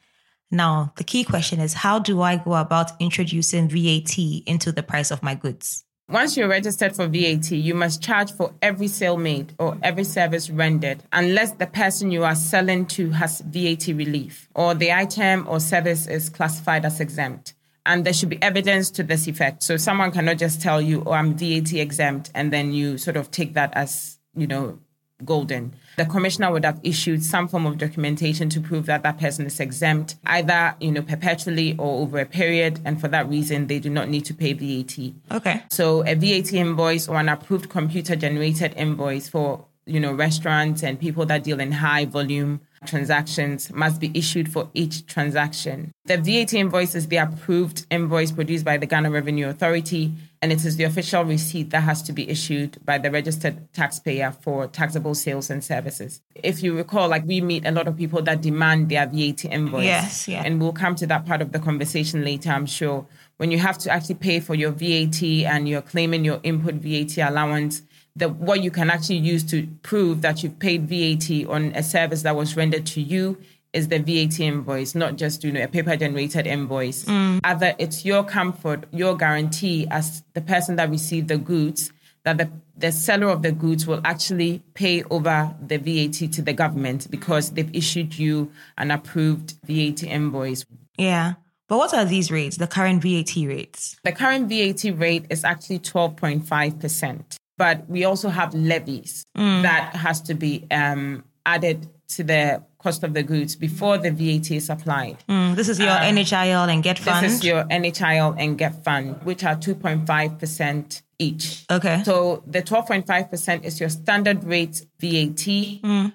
Now, 0.51 0.93
the 0.97 1.03
key 1.03 1.23
question 1.23 1.59
is 1.59 1.73
how 1.73 1.97
do 1.97 2.21
I 2.21 2.37
go 2.37 2.53
about 2.53 2.91
introducing 2.99 3.67
VAT 3.67 4.17
into 4.45 4.71
the 4.71 4.83
price 4.83 5.09
of 5.09 5.23
my 5.23 5.33
goods? 5.33 5.83
Once 6.09 6.35
you're 6.35 6.47
registered 6.47 6.95
for 6.95 7.05
VAT, 7.05 7.51
you 7.51 7.75
must 7.75 8.01
charge 8.01 8.31
for 8.31 8.51
every 8.63 8.87
sale 8.87 9.15
made 9.15 9.53
or 9.59 9.77
every 9.83 10.03
service 10.03 10.49
rendered, 10.49 11.03
unless 11.13 11.51
the 11.51 11.67
person 11.67 12.09
you 12.09 12.23
are 12.23 12.33
selling 12.33 12.83
to 12.83 13.11
has 13.11 13.41
VAT 13.41 13.85
relief 13.89 14.49
or 14.55 14.73
the 14.73 14.91
item 14.91 15.45
or 15.47 15.59
service 15.59 16.07
is 16.07 16.27
classified 16.27 16.83
as 16.83 16.99
exempt. 16.99 17.53
And 17.85 18.03
there 18.03 18.13
should 18.13 18.29
be 18.29 18.41
evidence 18.41 18.89
to 18.91 19.03
this 19.03 19.27
effect. 19.27 19.61
So 19.61 19.77
someone 19.77 20.11
cannot 20.11 20.39
just 20.39 20.63
tell 20.63 20.81
you, 20.81 21.03
oh, 21.05 21.11
I'm 21.11 21.35
VAT 21.37 21.73
exempt, 21.73 22.31
and 22.33 22.51
then 22.51 22.73
you 22.73 22.97
sort 22.97 23.15
of 23.15 23.29
take 23.29 23.53
that 23.53 23.71
as, 23.75 24.17
you 24.35 24.47
know, 24.47 24.79
golden. 25.25 25.73
The 25.97 26.05
commissioner 26.05 26.51
would 26.51 26.65
have 26.65 26.79
issued 26.83 27.23
some 27.23 27.47
form 27.47 27.65
of 27.65 27.77
documentation 27.77 28.49
to 28.49 28.61
prove 28.61 28.85
that 28.85 29.03
that 29.03 29.19
person 29.19 29.45
is 29.45 29.59
exempt, 29.59 30.15
either 30.25 30.75
you 30.79 30.91
know 30.91 31.01
perpetually 31.01 31.75
or 31.77 32.01
over 32.01 32.19
a 32.19 32.25
period, 32.25 32.79
and 32.85 32.99
for 32.99 33.07
that 33.09 33.29
reason 33.29 33.67
they 33.67 33.79
do 33.79 33.89
not 33.89 34.09
need 34.09 34.25
to 34.25 34.33
pay 34.33 34.53
VAT. 34.53 35.13
Okay. 35.31 35.63
So 35.69 36.05
a 36.05 36.15
VAT 36.15 36.53
invoice 36.53 37.07
or 37.07 37.17
an 37.17 37.29
approved 37.29 37.69
computer 37.69 38.15
generated 38.15 38.73
invoice 38.75 39.27
for 39.27 39.65
you 39.89 39.99
know, 39.99 40.13
restaurants 40.13 40.83
and 40.83 40.99
people 40.99 41.25
that 41.25 41.43
deal 41.43 41.59
in 41.59 41.71
high 41.71 42.05
volume 42.05 42.61
transactions 42.85 43.71
must 43.73 43.99
be 43.99 44.11
issued 44.13 44.51
for 44.51 44.69
each 44.73 45.05
transaction. 45.07 45.91
The 46.05 46.17
VAT 46.17 46.53
invoice 46.53 46.95
is 46.95 47.07
the 47.07 47.17
approved 47.17 47.85
invoice 47.89 48.31
produced 48.31 48.63
by 48.63 48.77
the 48.77 48.85
Ghana 48.85 49.09
Revenue 49.09 49.49
Authority, 49.49 50.13
and 50.41 50.53
it 50.53 50.63
is 50.63 50.77
the 50.77 50.85
official 50.85 51.23
receipt 51.23 51.69
that 51.71 51.81
has 51.81 52.01
to 52.03 52.13
be 52.13 52.29
issued 52.29 52.77
by 52.85 52.97
the 52.97 53.11
registered 53.11 53.71
taxpayer 53.73 54.31
for 54.31 54.67
taxable 54.67 55.13
sales 55.13 55.49
and 55.49 55.63
services. 55.63 56.21
If 56.35 56.63
you 56.63 56.75
recall, 56.75 57.09
like 57.09 57.25
we 57.25 57.41
meet 57.41 57.65
a 57.65 57.71
lot 57.71 57.87
of 57.87 57.97
people 57.97 58.21
that 58.21 58.41
demand 58.41 58.87
their 58.89 59.05
VAT 59.05 59.45
invoice. 59.45 59.83
Yes, 59.83 60.27
yeah. 60.27 60.43
And 60.45 60.61
we'll 60.61 60.71
come 60.71 60.95
to 60.95 61.07
that 61.07 61.25
part 61.25 61.41
of 61.41 61.51
the 61.51 61.59
conversation 61.59 62.23
later, 62.23 62.51
I'm 62.51 62.65
sure. 62.65 63.05
When 63.35 63.51
you 63.51 63.57
have 63.59 63.77
to 63.79 63.91
actually 63.91 64.15
pay 64.15 64.39
for 64.39 64.55
your 64.55 64.71
VAT 64.71 65.21
and 65.21 65.67
you're 65.67 65.81
claiming 65.81 66.23
your 66.23 66.39
input 66.43 66.75
VAT 66.75 67.17
allowance, 67.17 67.81
the, 68.15 68.29
what 68.29 68.63
you 68.63 68.71
can 68.71 68.89
actually 68.89 69.17
use 69.17 69.43
to 69.51 69.67
prove 69.83 70.21
that 70.21 70.41
you've 70.41 70.59
paid 70.59 70.87
VAT 70.87 71.49
on 71.49 71.73
a 71.75 71.83
service 71.83 72.21
that 72.23 72.35
was 72.35 72.55
rendered 72.55 72.85
to 72.87 73.01
you 73.01 73.37
is 73.73 73.87
the 73.87 73.99
VAT 73.99 74.39
invoice, 74.39 74.95
not 74.95 75.15
just 75.15 75.43
you 75.43 75.51
know 75.51 75.63
a 75.63 75.67
paper 75.67 75.95
generated 75.95 76.47
invoice. 76.47 77.05
Mm. 77.05 77.39
Other, 77.43 77.75
it's 77.77 78.05
your 78.05 78.23
comfort, 78.23 78.85
your 78.91 79.15
guarantee 79.15 79.87
as 79.91 80.23
the 80.33 80.41
person 80.41 80.75
that 80.77 80.89
received 80.89 81.27
the 81.27 81.37
goods 81.37 81.91
that 82.23 82.37
the, 82.37 82.49
the 82.77 82.91
seller 82.91 83.29
of 83.29 83.41
the 83.41 83.51
goods 83.51 83.87
will 83.87 84.01
actually 84.03 84.61
pay 84.73 85.03
over 85.03 85.55
the 85.65 85.77
VAT 85.77 86.31
to 86.33 86.41
the 86.41 86.53
government 86.53 87.09
because 87.09 87.51
they've 87.51 87.73
issued 87.73 88.17
you 88.17 88.51
an 88.77 88.91
approved 88.91 89.55
VAT 89.65 90.03
invoice. 90.03 90.65
Yeah. 90.97 91.33
But 91.67 91.77
what 91.77 91.93
are 91.93 92.05
these 92.05 92.31
rates, 92.31 92.57
the 92.57 92.67
current 92.67 93.01
VAT 93.03 93.35
rates? 93.35 93.97
The 94.03 94.11
current 94.11 94.49
VAT 94.49 94.97
rate 94.97 95.25
is 95.29 95.43
actually 95.43 95.79
12.5%. 95.79 97.37
But 97.57 97.89
we 97.89 98.05
also 98.05 98.29
have 98.29 98.53
levies 98.53 99.25
that 99.35 99.93
has 99.93 100.21
to 100.21 100.33
be 100.33 100.65
um, 100.71 101.25
added 101.45 101.87
to 102.09 102.23
the 102.23 102.63
cost 102.79 103.03
of 103.03 103.13
the 103.13 103.21
goods 103.23 103.55
before 103.55 103.97
the 103.97 104.09
VAT 104.11 104.51
is 104.51 104.69
applied. 104.69 105.17
Mm, 105.27 105.55
this 105.55 105.69
is 105.69 105.79
your 105.79 105.89
NHIL 105.89 106.71
and 106.71 106.81
Get 106.81 106.97
Fund. 106.97 107.25
This 107.25 107.33
is 107.33 107.43
your 107.43 107.63
NHIL 107.65 108.35
and 108.39 108.57
Get 108.57 108.83
Fund, 108.83 109.21
which 109.23 109.43
are 109.43 109.55
2.5% 109.55 111.01
each. 111.19 111.65
okay. 111.69 112.01
So 112.05 112.43
the 112.47 112.61
12.5% 112.61 113.63
is 113.65 113.79
your 113.79 113.89
standard 113.89 114.43
rate 114.45 114.85
VAT. 114.99 115.45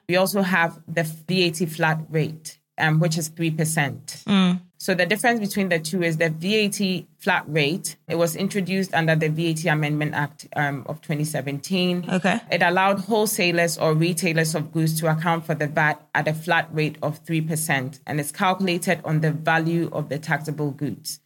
We 0.09 0.17
also 0.17 0.41
have 0.43 0.81
the 0.89 1.03
VAT 1.03 1.69
flat 1.69 2.01
rate, 2.09 2.59
um, 2.79 2.99
which 3.01 3.19
is 3.19 3.29
3%. 3.31 4.59
So 4.85 4.93
the 4.93 5.07
difference 5.07 5.41
between 5.41 5.71
the 5.71 5.79
two 5.79 6.03
is 6.03 6.19
the 6.19 6.29
VAT 6.29 7.07
flat 7.17 7.45
rate. 7.49 7.97
It 8.07 8.17
was 8.17 8.37
introduced 8.37 8.93
under 8.93 9.17
the 9.17 9.29
VAT 9.29 9.65
Amendment 9.65 10.13
Act 10.13 10.47
um, 10.57 10.85
of 10.87 11.01
2017. 11.01 12.05
Okay. 12.07 12.39
It 12.53 12.61
allowed 12.61 13.01
wholesalers 13.01 13.79
or 13.79 13.95
retailers 13.95 14.55
of 14.55 14.73
goods 14.73 15.01
to 15.01 15.11
account 15.11 15.47
for 15.47 15.55
the 15.55 15.69
VAT 15.69 16.07
at 16.15 16.29
a 16.29 16.35
flat 16.35 16.69
rate 16.71 16.99
of 17.03 17.25
3%, 17.25 17.99
and 18.07 18.21
it's 18.21 18.31
calculated 18.31 19.01
on 19.07 19.23
the 19.23 19.31
value 19.33 19.89
of 19.91 20.11
the 20.11 20.19
taxable 20.19 20.71
goods. 20.71 21.19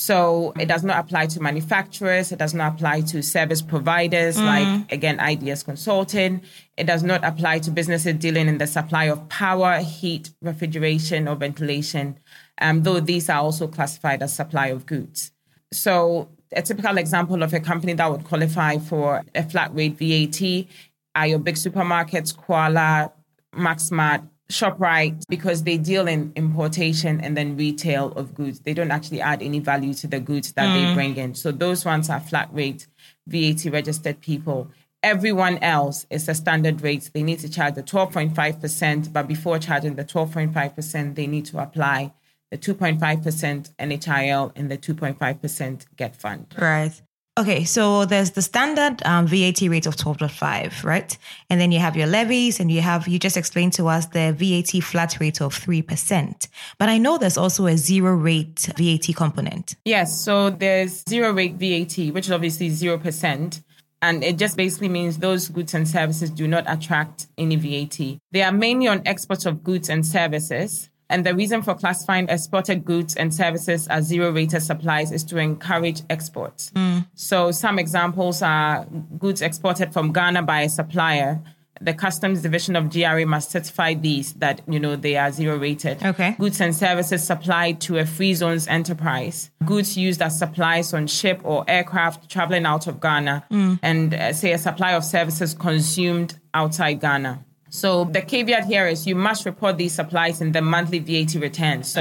So 0.00 0.52
it 0.60 0.66
does 0.66 0.84
not 0.84 1.00
apply 1.00 1.26
to 1.26 1.40
manufacturers. 1.40 2.30
It 2.30 2.38
does 2.38 2.54
not 2.54 2.74
apply 2.74 3.00
to 3.00 3.20
service 3.20 3.60
providers 3.60 4.40
like, 4.40 4.92
again, 4.92 5.18
IDS 5.18 5.64
Consulting. 5.64 6.40
It 6.76 6.86
does 6.86 7.02
not 7.02 7.24
apply 7.24 7.58
to 7.58 7.72
businesses 7.72 8.14
dealing 8.14 8.46
in 8.46 8.58
the 8.58 8.68
supply 8.68 9.06
of 9.06 9.28
power, 9.28 9.78
heat, 9.78 10.30
refrigeration, 10.40 11.26
or 11.26 11.34
ventilation, 11.34 12.20
um, 12.60 12.84
though 12.84 13.00
these 13.00 13.28
are 13.28 13.40
also 13.40 13.66
classified 13.66 14.22
as 14.22 14.32
supply 14.32 14.68
of 14.68 14.86
goods. 14.86 15.32
So 15.72 16.28
a 16.52 16.62
typical 16.62 16.96
example 16.96 17.42
of 17.42 17.52
a 17.52 17.58
company 17.58 17.94
that 17.94 18.08
would 18.08 18.22
qualify 18.22 18.78
for 18.78 19.24
a 19.34 19.42
flat 19.42 19.74
rate 19.74 19.98
VAT 19.98 20.68
are 21.16 21.26
your 21.26 21.40
big 21.40 21.56
supermarkets, 21.56 22.36
Koala, 22.36 23.10
Maxmart, 23.52 24.28
ShopRite, 24.50 25.24
because 25.28 25.64
they 25.64 25.76
deal 25.76 26.08
in 26.08 26.32
importation 26.34 27.20
and 27.20 27.36
then 27.36 27.56
retail 27.56 28.12
of 28.12 28.34
goods. 28.34 28.60
They 28.60 28.72
don't 28.72 28.90
actually 28.90 29.20
add 29.20 29.42
any 29.42 29.58
value 29.58 29.92
to 29.94 30.06
the 30.06 30.20
goods 30.20 30.52
that 30.52 30.72
they 30.72 30.88
hmm. 30.88 30.94
bring 30.94 31.16
in. 31.16 31.34
So 31.34 31.52
those 31.52 31.84
ones 31.84 32.08
are 32.08 32.20
flat 32.20 32.48
rate 32.52 32.86
VAT 33.26 33.66
registered 33.66 34.20
people. 34.20 34.70
Everyone 35.02 35.58
else 35.58 36.06
is 36.10 36.28
a 36.28 36.34
standard 36.34 36.80
rate. 36.82 37.10
They 37.12 37.22
need 37.22 37.38
to 37.40 37.48
charge 37.48 37.74
the 37.74 37.82
12.5%, 37.82 39.12
but 39.12 39.28
before 39.28 39.58
charging 39.58 39.94
the 39.94 40.04
12.5%, 40.04 41.14
they 41.14 41.26
need 41.26 41.46
to 41.46 41.58
apply 41.62 42.12
the 42.50 42.58
2.5% 42.58 43.70
NHIL 43.78 44.52
and 44.56 44.70
the 44.70 44.78
2.5% 44.78 45.86
GET 45.96 46.16
fund. 46.16 46.46
Right. 46.58 47.00
Okay, 47.38 47.62
so 47.62 48.04
there's 48.04 48.32
the 48.32 48.42
standard 48.42 49.00
um, 49.06 49.28
VAT 49.28 49.60
rate 49.60 49.86
of 49.86 49.94
12.5, 49.94 50.82
right? 50.82 51.16
And 51.48 51.60
then 51.60 51.70
you 51.70 51.78
have 51.78 51.96
your 51.96 52.08
levies 52.08 52.58
and 52.58 52.68
you 52.68 52.80
have, 52.80 53.06
you 53.06 53.20
just 53.20 53.36
explained 53.36 53.74
to 53.74 53.86
us 53.86 54.06
the 54.06 54.32
VAT 54.32 54.82
flat 54.82 55.20
rate 55.20 55.40
of 55.40 55.54
3%. 55.54 56.48
But 56.78 56.88
I 56.88 56.98
know 56.98 57.16
there's 57.16 57.38
also 57.38 57.66
a 57.66 57.76
zero 57.76 58.12
rate 58.12 58.68
VAT 58.76 59.14
component. 59.14 59.76
Yes, 59.84 60.20
so 60.20 60.50
there's 60.50 61.04
zero 61.08 61.32
rate 61.32 61.54
VAT, 61.54 62.12
which 62.12 62.26
is 62.26 62.32
obviously 62.32 62.70
0%. 62.70 63.62
And 64.02 64.24
it 64.24 64.36
just 64.36 64.56
basically 64.56 64.88
means 64.88 65.18
those 65.18 65.48
goods 65.48 65.74
and 65.74 65.86
services 65.86 66.30
do 66.30 66.48
not 66.48 66.64
attract 66.66 67.28
any 67.38 67.54
VAT. 67.54 68.18
They 68.32 68.42
are 68.42 68.50
mainly 68.50 68.88
on 68.88 69.02
exports 69.06 69.46
of 69.46 69.62
goods 69.62 69.88
and 69.88 70.04
services. 70.04 70.90
And 71.10 71.24
the 71.24 71.34
reason 71.34 71.62
for 71.62 71.74
classifying 71.74 72.28
exported 72.28 72.84
goods 72.84 73.16
and 73.16 73.34
services 73.34 73.88
as 73.88 74.04
zero 74.04 74.30
rated 74.30 74.62
supplies 74.62 75.10
is 75.10 75.24
to 75.24 75.38
encourage 75.38 76.02
exports. 76.10 76.70
So 77.14 77.50
some 77.50 77.78
examples 77.78 78.42
are 78.42 78.84
goods 79.18 79.40
exported 79.42 79.92
from 79.92 80.12
Ghana 80.12 80.42
by 80.42 80.60
a 80.62 80.68
supplier. 80.68 81.40
The 81.80 81.94
customs 81.94 82.42
division 82.42 82.74
of 82.74 82.90
GRA 82.90 83.24
must 83.24 83.52
certify 83.52 83.94
these 83.94 84.32
that 84.34 84.62
you 84.66 84.80
know 84.80 84.96
they 84.96 85.16
are 85.16 85.30
zero 85.30 85.56
rated. 85.56 86.02
Okay. 86.04 86.34
Goods 86.36 86.60
and 86.60 86.74
services 86.74 87.22
supplied 87.22 87.80
to 87.82 87.98
a 87.98 88.04
free 88.04 88.34
zones 88.34 88.66
enterprise. 88.66 89.50
Goods 89.64 89.96
used 89.96 90.20
as 90.20 90.36
supplies 90.36 90.92
on 90.92 91.06
ship 91.06 91.40
or 91.44 91.64
aircraft 91.68 92.28
traveling 92.28 92.66
out 92.66 92.88
of 92.88 93.00
Ghana, 93.00 93.44
and 93.82 94.12
uh, 94.12 94.32
say 94.32 94.50
a 94.52 94.58
supply 94.58 94.92
of 94.94 95.04
services 95.04 95.54
consumed 95.54 96.40
outside 96.52 97.00
Ghana. 97.00 97.44
So 97.70 98.04
the 98.04 98.22
caveat 98.22 98.64
here 98.64 98.86
is 98.86 99.06
you 99.06 99.14
must 99.14 99.44
report 99.44 99.76
these 99.76 99.92
supplies 99.92 100.40
in 100.40 100.52
the 100.52 100.62
monthly 100.62 100.98
VAT 100.98 101.34
return. 101.34 101.82
So 101.82 102.00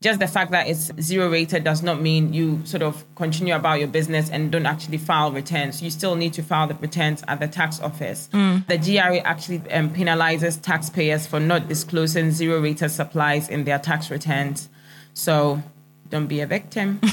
just 0.00 0.18
the 0.18 0.26
fact 0.26 0.50
that 0.52 0.66
it's 0.66 0.90
zero 1.00 1.30
rated 1.30 1.62
does 1.64 1.82
not 1.82 2.00
mean 2.00 2.32
you 2.32 2.60
sort 2.64 2.82
of 2.82 3.04
continue 3.16 3.54
about 3.54 3.80
your 3.80 3.88
business 3.88 4.30
and 4.30 4.50
don't 4.50 4.66
actually 4.66 4.98
file 4.98 5.30
returns. 5.30 5.82
You 5.82 5.90
still 5.90 6.14
need 6.14 6.32
to 6.34 6.42
file 6.42 6.66
the 6.68 6.74
returns 6.74 7.22
at 7.28 7.40
the 7.40 7.48
tax 7.48 7.80
office. 7.80 8.28
The 8.68 8.78
GRA 8.78 9.18
actually 9.18 9.62
um, 9.70 9.90
penalizes 9.90 10.60
taxpayers 10.62 11.26
for 11.26 11.38
not 11.38 11.68
disclosing 11.68 12.30
zero 12.30 12.60
rated 12.60 12.90
supplies 12.90 13.48
in 13.48 13.64
their 13.64 13.78
tax 13.78 14.10
returns. 14.10 14.68
So 15.12 15.62
don't 16.08 16.26
be 16.28 16.40
a 16.40 16.46
victim. 16.46 17.00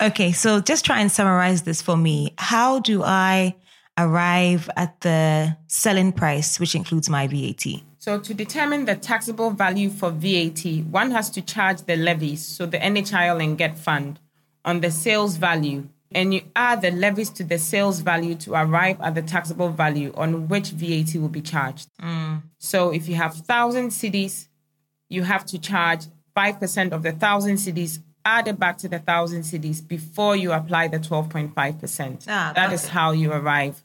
Okay, 0.00 0.32
so 0.32 0.60
just 0.60 0.84
try 0.84 1.00
and 1.00 1.10
summarize 1.10 1.62
this 1.62 1.82
for 1.82 1.96
me. 1.96 2.34
How 2.38 2.80
do 2.80 3.02
I 3.02 3.54
arrive 3.98 4.68
at 4.76 5.00
the 5.00 5.56
selling 5.66 6.12
price, 6.12 6.60
which 6.60 6.74
includes 6.74 7.08
my 7.08 7.26
VAT? 7.26 7.64
So, 7.98 8.20
to 8.20 8.34
determine 8.34 8.84
the 8.84 8.94
taxable 8.94 9.50
value 9.50 9.90
for 9.90 10.10
VAT, 10.10 10.64
one 10.90 11.10
has 11.10 11.28
to 11.30 11.42
charge 11.42 11.82
the 11.82 11.96
levies, 11.96 12.46
so 12.46 12.66
the 12.66 12.78
NHIL 12.78 13.42
and 13.42 13.58
GET 13.58 13.78
fund, 13.78 14.20
on 14.64 14.80
the 14.80 14.90
sales 14.90 15.36
value. 15.36 15.88
And 16.12 16.32
you 16.32 16.42
add 16.54 16.82
the 16.82 16.92
levies 16.92 17.30
to 17.30 17.42
the 17.42 17.58
sales 17.58 18.00
value 18.00 18.36
to 18.36 18.54
arrive 18.54 19.00
at 19.00 19.16
the 19.16 19.22
taxable 19.22 19.70
value 19.70 20.12
on 20.16 20.46
which 20.46 20.70
VAT 20.70 21.16
will 21.16 21.28
be 21.28 21.40
charged. 21.40 21.88
So, 22.58 22.90
if 22.90 23.08
you 23.08 23.16
have 23.16 23.32
1,000 23.32 23.88
cedis, 23.88 24.46
you 25.08 25.24
have 25.24 25.44
to 25.46 25.58
charge 25.58 26.04
5% 26.36 26.92
of 26.92 27.02
the 27.02 27.10
1,000 27.10 27.56
cedis 27.56 27.98
added 28.24 28.58
back 28.58 28.78
to 28.78 28.88
the 28.88 28.98
1,000 28.98 29.42
cedis 29.42 29.86
before 29.86 30.36
you 30.36 30.52
apply 30.52 30.88
the 30.88 30.98
12.5%. 30.98 32.24
Ah, 32.28 32.52
that 32.54 32.72
is 32.72 32.84
it. 32.84 32.90
how 32.90 33.12
you 33.12 33.32
arrive 33.32 33.82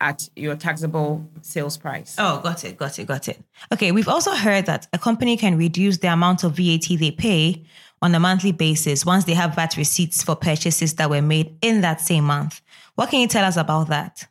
at 0.00 0.28
your 0.36 0.56
taxable 0.56 1.26
sales 1.42 1.76
price. 1.76 2.16
Oh, 2.18 2.40
got 2.40 2.64
it, 2.64 2.76
got 2.76 2.98
it, 2.98 3.06
got 3.06 3.28
it. 3.28 3.42
Okay, 3.72 3.92
we've 3.92 4.08
also 4.08 4.32
heard 4.32 4.66
that 4.66 4.86
a 4.92 4.98
company 4.98 5.36
can 5.36 5.56
reduce 5.56 5.98
the 5.98 6.12
amount 6.12 6.44
of 6.44 6.56
VAT 6.56 6.86
they 6.98 7.10
pay 7.10 7.64
on 8.02 8.14
a 8.14 8.20
monthly 8.20 8.52
basis 8.52 9.06
once 9.06 9.24
they 9.24 9.34
have 9.34 9.54
VAT 9.54 9.76
receipts 9.76 10.22
for 10.22 10.36
purchases 10.36 10.94
that 10.94 11.08
were 11.08 11.22
made 11.22 11.56
in 11.62 11.80
that 11.80 12.00
same 12.00 12.24
month. 12.24 12.60
What 12.94 13.10
can 13.10 13.20
you 13.20 13.28
tell 13.28 13.44
us 13.44 13.56
about 13.56 13.88
that? 13.88 14.26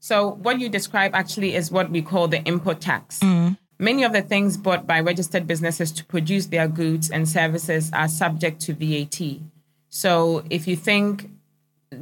So, 0.00 0.30
what 0.30 0.60
you 0.60 0.68
describe 0.68 1.14
actually 1.14 1.54
is 1.54 1.70
what 1.70 1.90
we 1.90 2.02
call 2.02 2.28
the 2.28 2.42
input 2.42 2.80
tax. 2.80 3.20
Mm. 3.20 3.58
Many 3.78 4.02
of 4.04 4.12
the 4.12 4.22
things 4.22 4.56
bought 4.56 4.86
by 4.86 5.00
registered 5.00 5.46
businesses 5.46 5.92
to 5.92 6.04
produce 6.04 6.46
their 6.46 6.66
goods 6.66 7.10
and 7.10 7.28
services 7.28 7.90
are 7.92 8.08
subject 8.08 8.60
to 8.62 8.74
VAT. 8.74 9.40
So, 9.88 10.44
if 10.50 10.66
you 10.66 10.76
think, 10.76 11.30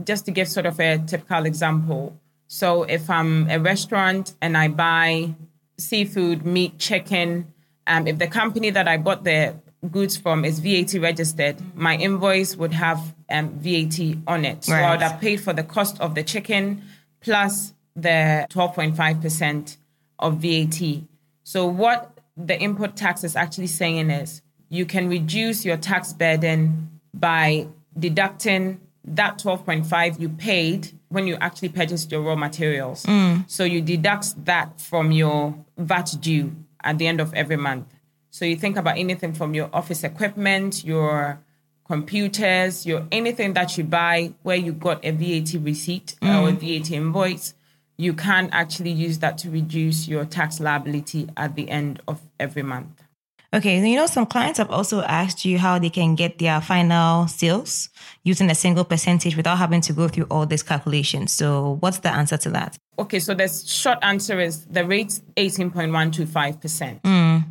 just 0.05 0.25
to 0.27 0.31
give 0.31 0.49
sort 0.49 0.67
of 0.67 0.81
a 0.81 0.99
typical 0.99 1.47
example, 1.47 2.19
so 2.49 2.85
if 2.85 3.09
I'm 3.11 3.49
a 3.51 3.59
restaurant 3.59 4.35
and 4.41 4.57
I 4.57 4.69
buy 4.69 5.35
seafood, 5.79 6.45
meat, 6.47 6.79
chicken, 6.79 7.53
um, 7.87 8.07
if 8.07 8.19
the 8.19 8.27
company 8.27 8.71
that 8.71 8.89
I 8.89 8.97
bought 8.97 9.25
the 9.25 9.55
goods 9.91 10.17
from 10.17 10.45
is 10.45 10.59
VAT 10.59 10.95
registered, 10.95 11.57
my 11.77 11.97
invoice 11.97 12.57
would 12.57 12.73
have 12.73 13.15
um, 13.31 13.51
VAT 13.59 13.99
on 14.27 14.45
it. 14.45 14.65
So 14.65 14.75
I 14.75 14.81
Right. 14.81 14.91
would 14.93 15.03
have 15.03 15.21
paid 15.21 15.41
for 15.41 15.53
the 15.53 15.63
cost 15.63 16.01
of 16.01 16.15
the 16.15 16.23
chicken 16.23 16.83
plus 17.21 17.75
the 17.95 18.47
12.5% 18.51 19.77
of 20.19 20.39
VAT. 20.39 21.03
So, 21.45 21.67
what 21.67 22.19
the 22.37 22.59
input 22.61 22.97
tax 22.97 23.25
is 23.25 23.37
actually 23.37 23.69
saying 23.69 24.11
is 24.11 24.43
you 24.69 24.85
can 24.85 25.09
reduce 25.09 25.65
your 25.65 25.77
tax 25.77 26.13
burden 26.13 27.01
by 27.15 27.69
deducting 27.99 28.81
that 29.05 29.39
12.5 29.39 30.21
you 30.21 30.29
paid 30.29 30.96
when 31.09 31.27
you 31.27 31.37
actually 31.41 31.69
purchased 31.69 32.11
your 32.11 32.23
raw 32.23 32.37
materials. 32.37 33.05
Mm. 33.05 33.49
So 33.49 33.65
you 33.65 33.81
deduct 33.81 34.45
that 34.45 34.81
from 34.81 35.13
your 35.13 35.55
VAT 35.77 36.15
due 36.21 36.55
at 36.83 36.99
the 36.99 37.07
end 37.07 37.21
of 37.21 37.33
every 37.35 37.57
month. 37.57 37.87
So 38.31 38.45
you 38.45 38.57
think 38.57 38.77
about 38.77 38.99
anything 38.99 39.33
from 39.33 39.55
your 39.55 39.71
office 39.73 40.05
equipment, 40.05 40.85
your 40.85 41.41
computers, 41.87 42.85
your 42.85 43.07
anything 43.13 43.55
that 43.55 43.79
you 43.79 43.85
buy 43.85 44.33
where 44.43 44.57
you 44.57 44.73
got 44.73 45.05
a 45.05 45.13
VAT 45.13 45.55
receipt 45.63 46.17
mm. 46.21 46.43
or 46.43 46.49
a 46.49 46.53
VAT 46.53 46.91
invoice, 46.91 47.55
you 47.97 48.13
can 48.13 48.51
actually 48.53 48.91
use 48.91 49.21
that 49.21 49.39
to 49.39 49.51
reduce 49.51 50.07
your 50.07 50.25
tax 50.25 50.61
liability 50.61 51.29
at 51.37 51.55
the 51.55 51.71
end 51.71 52.03
of 52.07 52.21
every 52.39 52.63
month. 52.63 53.06
Okay, 53.55 53.89
you 53.89 53.97
know, 53.97 54.07
some 54.07 54.27
clients 54.27 54.59
have 54.59 54.71
also 54.71 55.03
asked 55.03 55.45
you 55.45 55.59
how 55.59 55.79
they 55.79 55.91
can 55.91 56.15
get 56.15 56.39
their 56.39 56.61
final 56.61 57.29
sales 57.29 57.89
using 58.25 58.51
a 58.51 58.55
single 58.55 58.85
percentage 58.85 59.37
without 59.37 59.59
having 59.59 59.81
to 59.83 59.93
go 59.93 60.09
through 60.09 60.27
all 60.31 60.47
these 60.47 60.63
calculations. 60.63 61.33
So, 61.33 61.77
what's 61.81 61.99
the 61.99 62.13
answer 62.13 62.37
to 62.39 62.51
that? 62.51 62.77
Okay, 62.99 63.21
so 63.21 63.35
the 63.35 63.49
short 63.49 63.99
answer 64.03 64.41
is 64.41 64.65
the 64.67 64.85
rate's 64.85 65.21
18.125%. 65.37 67.03
Mm. 67.03 67.45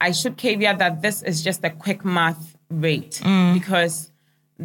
I 0.00 0.12
should 0.12 0.36
caveat 0.36 0.78
that 0.78 1.02
this 1.02 1.22
is 1.22 1.42
just 1.42 1.64
a 1.64 1.70
quick 1.70 2.04
math 2.04 2.56
rate 2.70 3.20
mm. 3.22 3.54
because 3.54 4.10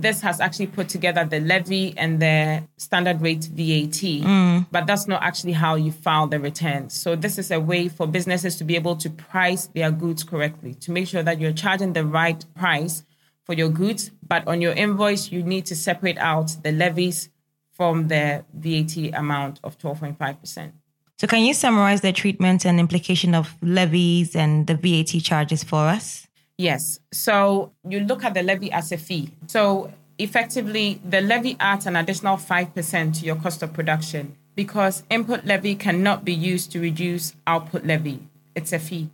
this 0.02 0.22
has 0.22 0.40
actually 0.40 0.68
put 0.68 0.90
together 0.90 1.26
the 1.26 1.40
levy 1.40 1.94
and 1.98 2.22
the 2.22 2.64
standard 2.78 3.22
rate 3.22 3.44
VAT, 3.46 4.02
mm. 4.02 4.66
but 4.72 4.88
that's 4.88 5.08
not 5.08 5.22
actually 5.24 5.54
how 5.54 5.76
you 5.76 5.92
file 5.92 6.28
the 6.28 6.40
returns. 6.40 6.94
So, 6.94 7.16
this 7.16 7.38
is 7.38 7.52
a 7.52 7.60
way 7.60 7.90
for 7.90 8.08
businesses 8.08 8.56
to 8.58 8.64
be 8.64 8.76
able 8.76 8.96
to 8.98 9.10
price 9.10 9.68
their 9.68 9.92
goods 9.92 10.24
correctly, 10.24 10.74
to 10.76 10.92
make 10.92 11.08
sure 11.08 11.24
that 11.24 11.40
you're 11.40 11.54
charging 11.54 11.94
the 11.94 12.06
right 12.06 12.44
price 12.56 13.04
for 13.44 13.54
your 13.54 13.70
goods. 13.70 14.12
But 14.26 14.48
on 14.48 14.62
your 14.62 14.74
invoice, 14.74 15.32
you 15.32 15.44
need 15.44 15.66
to 15.68 15.76
separate 15.76 16.18
out 16.18 16.56
the 16.64 16.72
levies 16.72 17.30
from 17.72 18.08
the 18.08 18.46
VAT 18.54 19.14
amount 19.14 19.60
of 19.64 19.78
12.5%. 19.78 20.72
So, 21.18 21.28
can 21.28 21.44
you 21.44 21.54
summarize 21.54 22.00
the 22.02 22.14
treatment 22.14 22.66
and 22.66 22.80
implication 22.80 23.36
of 23.36 23.56
levies 23.62 24.36
and 24.36 24.68
the 24.68 24.76
VAT 24.76 25.22
charges 25.22 25.64
for 25.64 25.80
us? 25.80 26.29
Yes. 26.60 27.00
So 27.14 27.72
you 27.88 28.02
look 28.02 28.26
at 28.26 28.34
the 28.34 28.44
levy 28.44 28.70
as 28.70 28.92
a 28.92 28.98
fee. 28.98 29.32
So 29.48 29.94
effectively, 30.18 31.02
the 31.06 31.22
levy 31.22 31.56
adds 31.58 31.86
an 31.86 31.96
additional 31.96 32.36
5% 32.36 33.20
to 33.20 33.26
your 33.26 33.38
cost 33.38 33.64
of 33.64 33.72
production 33.72 34.36
because 34.56 35.04
input 35.10 35.46
levy 35.46 35.76
cannot 35.76 36.26
be 36.26 36.34
used 36.34 36.74
to 36.74 36.82
reduce 36.82 37.34
output 37.48 37.86
levy. 37.86 38.28
It's 38.56 38.74
a 38.74 38.80
fee. 38.80 39.10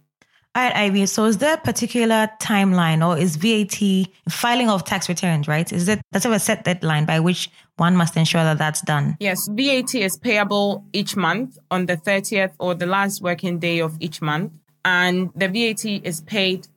All 0.56 0.64
right, 0.64 0.76
Ivy. 0.76 1.06
So 1.06 1.26
is 1.26 1.38
there 1.38 1.54
a 1.54 1.58
particular 1.58 2.32
timeline 2.42 3.06
or 3.06 3.16
is 3.16 3.36
VAT 3.36 4.10
filing 4.28 4.70
of 4.70 4.84
tax 4.84 5.08
returns, 5.08 5.48
right? 5.48 5.72
Is 5.72 5.88
it 5.88 6.02
that's 6.12 6.26
a 6.26 6.40
set 6.40 6.64
deadline 6.64 7.06
by 7.06 7.20
which 7.20 7.52
one 7.76 7.96
must 7.96 8.18
ensure 8.18 8.44
that 8.44 8.58
that's 8.58 8.82
done? 8.82 9.18
Yes, 9.20 9.48
VAT 9.52 9.94
is 9.94 10.18
payable 10.18 10.84
each 10.94 11.16
month 11.16 11.60
on 11.70 11.86
the 11.86 11.98
30th 11.98 12.54
or 12.58 12.74
the 12.74 12.88
last 12.88 13.22
working 13.22 13.60
day 13.60 13.80
of 13.80 13.98
each 14.00 14.20
month. 14.22 14.54
And 14.86 15.30
the 15.36 15.48
VAT 15.48 15.86
is 16.06 16.22
paid 16.22 16.68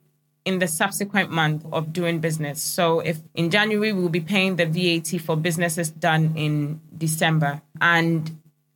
in 0.49 0.57
the 0.57 0.67
subsequent 0.67 1.29
month 1.29 1.63
of 1.71 1.93
doing 1.93 2.19
business. 2.19 2.59
So 2.59 2.99
if 2.99 3.19
in 3.35 3.51
January 3.51 3.93
we 3.93 4.01
will 4.01 4.09
be 4.09 4.25
paying 4.35 4.55
the 4.55 4.65
VAT 4.65 5.21
for 5.21 5.37
businesses 5.37 5.91
done 5.91 6.33
in 6.35 6.81
December 6.97 7.61
and 7.79 8.35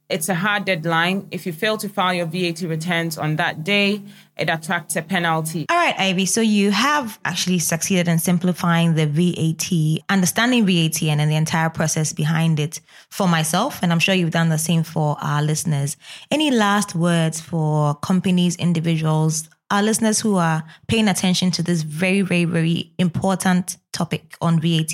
it's 0.09 0.29
a 0.29 0.35
hard 0.35 0.65
deadline. 0.65 1.27
If 1.31 1.47
you 1.47 1.53
fail 1.53 1.77
to 1.77 1.89
file 1.89 2.13
your 2.13 2.27
VAT 2.27 2.61
returns 2.61 3.17
on 3.17 3.37
that 3.37 3.63
day, 3.63 4.03
it 4.37 4.47
attracts 4.47 4.95
a 4.95 5.01
penalty. 5.01 5.65
All 5.69 5.75
right, 5.75 5.95
Ivy. 5.97 6.27
So 6.27 6.41
you 6.41 6.69
have 6.69 7.19
actually 7.25 7.57
succeeded 7.57 8.07
in 8.07 8.19
simplifying 8.19 8.93
the 8.93 9.07
VAT, 9.07 10.03
understanding 10.09 10.67
VAT, 10.67 11.01
and 11.01 11.19
then 11.19 11.29
the 11.29 11.35
entire 11.35 11.71
process 11.71 12.13
behind 12.13 12.59
it 12.59 12.79
for 13.09 13.27
myself. 13.27 13.79
And 13.81 13.91
I'm 13.91 13.97
sure 13.97 14.13
you've 14.13 14.29
done 14.29 14.49
the 14.49 14.59
same 14.59 14.83
for 14.83 15.17
our 15.19 15.41
listeners. 15.41 15.97
Any 16.29 16.51
last 16.51 16.93
words 16.93 17.41
for 17.41 17.95
companies, 17.95 18.55
individuals, 18.57 19.49
our 19.73 19.81
listeners 19.81 20.19
who 20.19 20.35
are 20.35 20.63
paying 20.87 21.07
attention 21.07 21.49
to 21.49 21.63
this 21.63 21.81
very, 21.81 22.21
very, 22.21 22.45
very 22.45 22.93
important 22.99 23.77
topic 23.91 24.37
on 24.39 24.59
VAT 24.59 24.93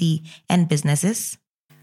and 0.50 0.70
businesses? 0.70 1.38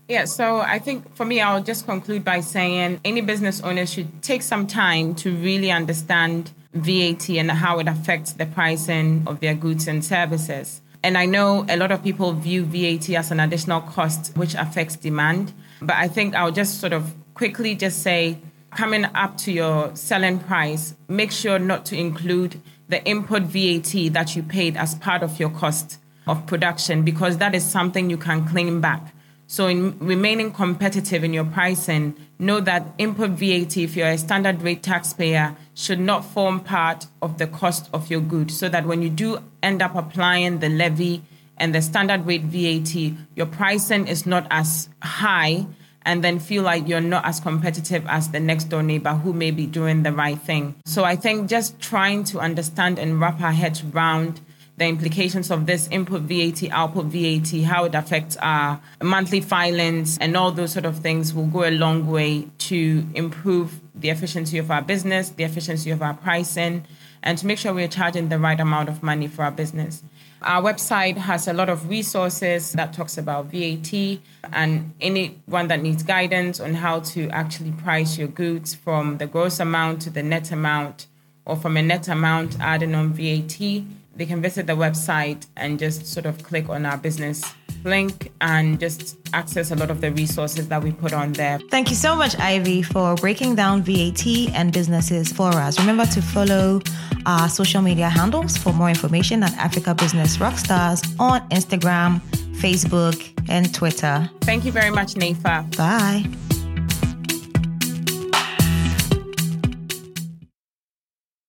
Yeah, 0.08 0.24
so 0.24 0.60
I 0.60 0.78
think 0.78 1.14
for 1.14 1.26
me, 1.26 1.42
I'll 1.42 1.62
just 1.62 1.84
conclude 1.84 2.24
by 2.24 2.40
saying 2.40 3.00
any 3.04 3.20
business 3.20 3.60
owner 3.60 3.84
should 3.84 4.22
take 4.22 4.40
some 4.40 4.66
time 4.66 5.14
to 5.16 5.30
really 5.36 5.70
understand 5.70 6.52
VAT 6.72 7.28
and 7.28 7.50
how 7.50 7.80
it 7.80 7.86
affects 7.86 8.32
the 8.32 8.46
pricing 8.46 9.24
of 9.26 9.40
their 9.40 9.54
goods 9.54 9.86
and 9.86 10.02
services. 10.02 10.80
And 11.02 11.18
I 11.18 11.26
know 11.26 11.66
a 11.68 11.76
lot 11.76 11.92
of 11.92 12.02
people 12.02 12.32
view 12.32 12.64
VAT 12.64 13.10
as 13.10 13.30
an 13.30 13.40
additional 13.40 13.82
cost, 13.82 14.34
which 14.38 14.54
affects 14.54 14.96
demand. 14.96 15.52
But 15.82 15.96
I 15.96 16.08
think 16.08 16.34
I'll 16.34 16.50
just 16.50 16.80
sort 16.80 16.94
of 16.94 17.14
quickly 17.34 17.74
just 17.74 18.02
say, 18.02 18.38
coming 18.70 19.04
up 19.04 19.36
to 19.38 19.52
your 19.52 19.94
selling 19.94 20.38
price, 20.38 20.94
make 21.08 21.30
sure 21.30 21.58
not 21.58 21.84
to 21.86 21.96
include 21.96 22.60
the 22.88 23.04
input 23.04 23.42
VAT 23.42 24.12
that 24.12 24.36
you 24.36 24.42
paid 24.42 24.76
as 24.76 24.94
part 24.94 25.22
of 25.22 25.38
your 25.40 25.50
cost 25.50 25.98
of 26.26 26.46
production 26.46 27.02
because 27.02 27.38
that 27.38 27.54
is 27.54 27.64
something 27.64 28.10
you 28.10 28.16
can 28.16 28.46
claim 28.46 28.80
back. 28.80 29.12
So, 29.48 29.68
in 29.68 29.96
remaining 30.00 30.52
competitive 30.52 31.22
in 31.22 31.32
your 31.32 31.44
pricing, 31.44 32.16
know 32.40 32.58
that 32.60 32.94
input 32.98 33.30
VAT, 33.30 33.76
if 33.76 33.94
you're 33.94 34.08
a 34.08 34.18
standard 34.18 34.60
rate 34.60 34.82
taxpayer, 34.82 35.56
should 35.74 36.00
not 36.00 36.24
form 36.24 36.60
part 36.60 37.06
of 37.22 37.38
the 37.38 37.46
cost 37.46 37.88
of 37.92 38.10
your 38.10 38.20
good. 38.20 38.50
So 38.50 38.68
that 38.68 38.86
when 38.86 39.02
you 39.02 39.10
do 39.10 39.38
end 39.62 39.82
up 39.82 39.94
applying 39.94 40.58
the 40.58 40.68
levy 40.68 41.22
and 41.56 41.72
the 41.72 41.80
standard 41.80 42.26
rate 42.26 42.42
VAT, 42.42 43.16
your 43.36 43.46
pricing 43.46 44.08
is 44.08 44.26
not 44.26 44.48
as 44.50 44.88
high 45.00 45.66
and 46.06 46.22
then 46.22 46.38
feel 46.38 46.62
like 46.62 46.88
you're 46.88 47.00
not 47.00 47.26
as 47.26 47.40
competitive 47.40 48.06
as 48.06 48.30
the 48.30 48.40
next 48.40 48.64
door 48.64 48.82
neighbor 48.82 49.12
who 49.12 49.32
may 49.32 49.50
be 49.50 49.66
doing 49.66 50.04
the 50.04 50.12
right 50.12 50.40
thing. 50.40 50.74
So 50.86 51.04
I 51.04 51.16
think 51.16 51.50
just 51.50 51.78
trying 51.80 52.24
to 52.24 52.38
understand 52.38 52.98
and 52.98 53.20
wrap 53.20 53.40
our 53.42 53.52
heads 53.52 53.82
around 53.82 54.40
the 54.76 54.84
implications 54.86 55.50
of 55.50 55.66
this 55.66 55.88
input 55.88 56.22
VAT, 56.22 56.70
output 56.70 57.06
VAT, 57.06 57.62
how 57.62 57.84
it 57.84 57.94
affects 57.94 58.36
our 58.36 58.80
monthly 59.02 59.40
filings, 59.40 60.16
and 60.18 60.36
all 60.36 60.52
those 60.52 60.72
sort 60.72 60.84
of 60.84 60.98
things 60.98 61.34
will 61.34 61.46
go 61.46 61.64
a 61.64 61.70
long 61.70 62.06
way 62.06 62.46
to 62.58 63.04
improve 63.14 63.80
the 63.94 64.10
efficiency 64.10 64.58
of 64.58 64.70
our 64.70 64.82
business, 64.82 65.30
the 65.30 65.44
efficiency 65.44 65.90
of 65.90 66.02
our 66.02 66.14
pricing, 66.14 66.84
and 67.22 67.38
to 67.38 67.46
make 67.46 67.58
sure 67.58 67.74
we're 67.74 67.88
charging 67.88 68.28
the 68.28 68.38
right 68.38 68.60
amount 68.60 68.88
of 68.88 69.02
money 69.02 69.26
for 69.26 69.42
our 69.42 69.50
business. 69.50 70.04
Our 70.42 70.62
website 70.62 71.16
has 71.16 71.48
a 71.48 71.52
lot 71.52 71.68
of 71.68 71.88
resources 71.88 72.72
that 72.72 72.92
talks 72.92 73.16
about 73.16 73.46
VAT 73.46 74.18
and 74.52 74.92
anyone 75.00 75.68
that 75.68 75.80
needs 75.82 76.02
guidance 76.02 76.60
on 76.60 76.74
how 76.74 77.00
to 77.00 77.28
actually 77.30 77.72
price 77.72 78.18
your 78.18 78.28
goods 78.28 78.74
from 78.74 79.18
the 79.18 79.26
gross 79.26 79.60
amount 79.60 80.02
to 80.02 80.10
the 80.10 80.22
net 80.22 80.52
amount 80.52 81.06
or 81.46 81.56
from 81.56 81.76
a 81.76 81.82
net 81.82 82.08
amount 82.08 82.58
adding 82.60 82.94
on 82.94 83.12
VAT. 83.14 83.82
They 84.16 84.26
can 84.26 84.40
visit 84.40 84.66
the 84.66 84.72
website 84.72 85.46
and 85.56 85.78
just 85.78 86.06
sort 86.06 86.26
of 86.26 86.42
click 86.42 86.68
on 86.68 86.86
our 86.86 86.96
business 86.96 87.42
link 87.84 88.32
and 88.40 88.80
just 88.80 89.16
access 89.32 89.70
a 89.70 89.76
lot 89.76 89.90
of 89.90 90.00
the 90.00 90.10
resources 90.12 90.68
that 90.68 90.82
we 90.82 90.92
put 90.92 91.12
on 91.12 91.32
there. 91.34 91.58
Thank 91.70 91.90
you 91.90 91.96
so 91.96 92.16
much, 92.16 92.36
Ivy, 92.38 92.82
for 92.82 93.14
breaking 93.16 93.54
down 93.54 93.82
VAT 93.82 94.26
and 94.54 94.72
businesses 94.72 95.32
for 95.32 95.50
us. 95.50 95.78
Remember 95.78 96.06
to 96.06 96.22
follow 96.22 96.80
our 97.26 97.48
social 97.48 97.82
media 97.82 98.08
handles 98.08 98.56
for 98.56 98.72
more 98.72 98.88
information 98.88 99.42
at 99.42 99.52
Africa 99.54 99.94
Business 99.94 100.38
Rockstars 100.38 101.18
on 101.20 101.48
Instagram, 101.50 102.20
Facebook, 102.60 103.32
and 103.48 103.72
Twitter. 103.72 104.28
Thank 104.40 104.64
you 104.64 104.72
very 104.72 104.90
much, 104.90 105.14
Nefa. 105.14 105.76
Bye. 105.76 106.55